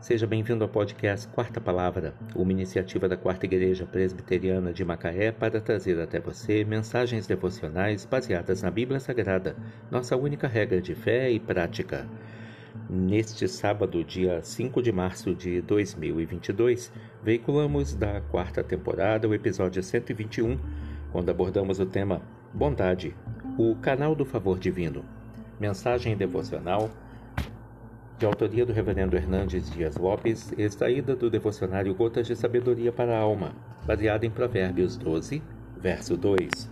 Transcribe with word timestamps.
Seja 0.00 0.26
bem-vindo 0.26 0.64
ao 0.64 0.70
podcast 0.70 1.28
Quarta 1.28 1.60
Palavra, 1.60 2.14
uma 2.34 2.50
iniciativa 2.50 3.06
da 3.06 3.18
Quarta 3.18 3.44
Igreja 3.44 3.84
Presbiteriana 3.84 4.72
de 4.72 4.82
Macaé 4.82 5.30
para 5.30 5.60
trazer 5.60 6.00
até 6.00 6.18
você 6.18 6.64
mensagens 6.64 7.26
devocionais 7.26 8.06
baseadas 8.06 8.62
na 8.62 8.70
Bíblia 8.70 8.98
Sagrada, 8.98 9.54
nossa 9.90 10.16
única 10.16 10.48
regra 10.48 10.80
de 10.80 10.94
fé 10.94 11.30
e 11.30 11.38
prática. 11.38 12.08
Neste 12.88 13.46
sábado, 13.46 14.02
dia 14.02 14.40
5 14.42 14.82
de 14.82 14.90
março 14.90 15.34
de 15.34 15.60
2022, 15.60 16.90
veiculamos 17.22 17.94
da 17.94 18.22
quarta 18.22 18.64
temporada 18.64 19.28
o 19.28 19.34
episódio 19.34 19.82
121, 19.82 20.58
quando 21.12 21.28
abordamos 21.28 21.78
o 21.78 21.84
tema 21.84 22.22
Bondade, 22.54 23.14
o 23.58 23.76
canal 23.76 24.14
do 24.14 24.24
favor 24.24 24.58
divino. 24.58 25.04
Mensagem 25.60 26.16
devocional 26.16 26.90
de 28.20 28.26
autoria 28.26 28.66
do 28.66 28.72
Reverendo 28.74 29.16
Hernandes 29.16 29.70
Dias 29.70 29.96
Lopes, 29.96 30.52
extraída 30.58 31.16
do 31.16 31.30
devocionário 31.30 31.94
Gotas 31.94 32.26
de 32.26 32.36
Sabedoria 32.36 32.92
para 32.92 33.16
a 33.16 33.18
Alma, 33.18 33.54
baseada 33.86 34.26
em 34.26 34.30
Provérbios 34.30 34.94
12, 34.94 35.42
verso 35.78 36.18
2. 36.18 36.70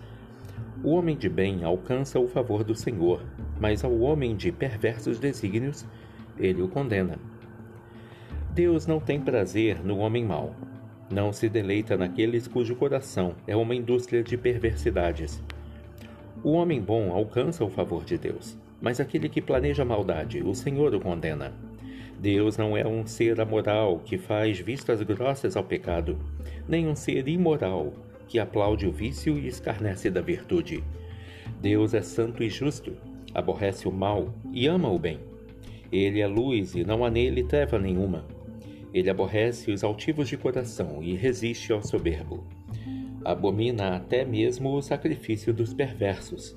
O 0.85 0.91
homem 0.91 1.17
de 1.17 1.27
bem 1.27 1.65
alcança 1.65 2.21
o 2.21 2.29
favor 2.29 2.63
do 2.63 2.75
Senhor, 2.75 3.23
mas 3.59 3.83
ao 3.83 3.99
homem 4.01 4.37
de 4.37 4.53
perversos 4.53 5.19
desígnios, 5.19 5.87
ele 6.39 6.61
o 6.61 6.69
condena. 6.69 7.17
Deus 8.51 8.87
não 8.87 9.01
tem 9.01 9.19
prazer 9.19 9.83
no 9.83 9.97
homem 10.01 10.27
mau. 10.27 10.55
Não 11.11 11.33
se 11.33 11.49
deleita 11.49 11.97
naqueles 11.97 12.47
cujo 12.47 12.77
coração 12.77 13.35
é 13.47 13.57
uma 13.57 13.75
indústria 13.75 14.23
de 14.23 14.37
perversidades. 14.37 15.43
O 16.45 16.51
homem 16.51 16.79
bom 16.79 17.11
alcança 17.11 17.65
o 17.65 17.71
favor 17.71 18.05
de 18.05 18.19
Deus, 18.19 18.59
mas 18.81 19.01
aquele 19.01 19.29
que 19.29 19.43
planeja 19.43 19.85
maldade, 19.85 20.43
o 20.43 20.55
Senhor 20.55 20.95
o 20.95 21.01
condena. 21.01 21.53
Deus 22.19 22.57
não 22.57 22.77
é 22.77 22.87
um 22.87 23.07
ser 23.07 23.41
amoral 23.41 24.01
que 24.01 24.19
faz 24.19 24.59
vistas 24.59 25.03
grossas 25.03 25.57
ao 25.57 25.65
pecado, 25.65 26.19
nem 26.69 26.89
um 26.89 26.97
ser 26.97 27.29
imoral 27.29 27.93
que 28.27 28.39
aplaude 28.39 28.87
o 28.87 28.93
vício 28.93 29.39
e 29.39 29.47
escarnece 29.47 30.11
da 30.11 30.21
virtude. 30.21 30.83
Deus 31.61 31.95
é 31.95 32.03
santo 32.03 32.43
e 32.43 32.51
justo, 32.51 32.97
aborrece 33.35 33.89
o 33.89 33.93
mal 33.93 34.35
e 34.53 34.67
ama 34.67 34.91
o 34.91 34.99
bem. 34.99 35.21
Ele 35.91 36.21
é 36.21 36.27
luz 36.27 36.75
e 36.75 36.85
não 36.85 37.05
há 37.05 37.11
nele 37.11 37.45
treva 37.45 37.79
nenhuma. 37.79 38.25
Ele 38.93 39.09
aborrece 39.09 39.71
os 39.71 39.83
altivos 39.85 40.29
de 40.29 40.37
coração 40.37 41.03
e 41.03 41.15
resiste 41.15 41.73
ao 41.73 41.83
soberbo. 41.83 42.45
Abomina 43.25 43.97
até 43.97 44.25
mesmo 44.25 44.75
o 44.75 44.83
sacrifício 44.83 45.53
dos 45.53 45.73
perversos 45.73 46.57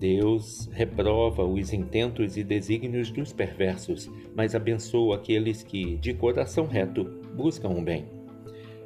Deus 0.00 0.66
reprova 0.72 1.44
os 1.44 1.74
intentos 1.74 2.38
e 2.38 2.42
desígnios 2.42 3.10
dos 3.10 3.34
perversos, 3.34 4.10
mas 4.34 4.54
abençoa 4.54 5.16
aqueles 5.16 5.62
que, 5.62 5.96
de 5.96 6.14
coração 6.14 6.66
reto, 6.66 7.04
buscam 7.36 7.68
o 7.68 7.82
bem. 7.82 8.06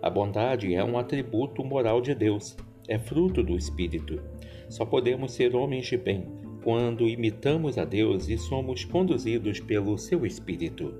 A 0.02 0.10
bondade 0.10 0.74
é 0.74 0.82
um 0.82 0.98
atributo 0.98 1.62
moral 1.62 2.00
de 2.00 2.16
Deus, 2.16 2.56
é 2.88 2.98
fruto 2.98 3.44
do 3.44 3.56
Espírito. 3.56 4.20
Só 4.68 4.84
podemos 4.84 5.30
ser 5.30 5.54
homens 5.54 5.86
de 5.86 5.96
bem 5.96 6.26
quando 6.64 7.08
imitamos 7.08 7.78
a 7.78 7.84
Deus 7.84 8.28
e 8.28 8.36
somos 8.36 8.84
conduzidos 8.84 9.60
pelo 9.60 9.96
seu 9.96 10.26
Espírito. 10.26 10.98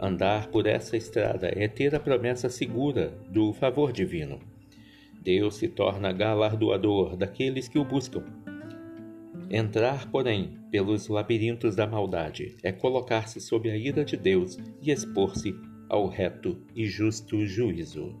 Andar 0.00 0.46
por 0.46 0.66
essa 0.66 0.96
estrada 0.96 1.52
é 1.54 1.68
ter 1.68 1.94
a 1.94 2.00
promessa 2.00 2.48
segura 2.48 3.12
do 3.28 3.52
favor 3.52 3.92
divino. 3.92 4.38
Deus 5.20 5.56
se 5.56 5.68
torna 5.68 6.12
galardoador 6.12 7.14
daqueles 7.14 7.68
que 7.68 7.78
o 7.78 7.84
buscam 7.84 8.24
Entrar, 9.50 10.10
porém, 10.10 10.58
pelos 10.70 11.08
labirintos 11.08 11.74
da 11.74 11.86
maldade 11.86 12.56
é 12.62 12.70
colocar-se 12.70 13.40
sob 13.40 13.70
a 13.70 13.76
ira 13.76 14.04
de 14.04 14.16
Deus 14.16 14.58
e 14.82 14.90
expor-se 14.90 15.54
ao 15.88 16.06
reto 16.06 16.62
e 16.74 16.84
justo 16.84 17.46
juízo. 17.46 18.14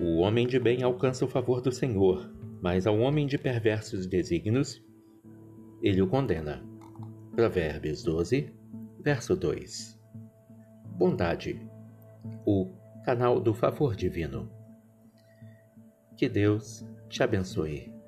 O 0.00 0.18
homem 0.20 0.46
de 0.46 0.58
bem 0.58 0.82
alcança 0.82 1.26
o 1.26 1.28
favor 1.28 1.60
do 1.60 1.70
Senhor, 1.70 2.32
mas 2.62 2.86
ao 2.86 2.98
homem 2.98 3.26
de 3.26 3.36
perversos 3.36 4.06
desígnios, 4.06 4.82
ele 5.82 6.00
o 6.00 6.06
condena. 6.06 6.64
Provérbios 7.32 8.02
12, 8.02 8.50
verso 8.98 9.36
2. 9.36 10.00
Bondade, 10.96 11.60
o 12.46 12.72
canal 13.04 13.38
do 13.38 13.52
favor 13.52 13.94
divino. 13.94 14.50
Que 16.16 16.30
Deus 16.30 16.86
te 17.10 17.22
abençoe. 17.22 17.99